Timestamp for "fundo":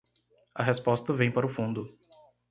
1.53-1.95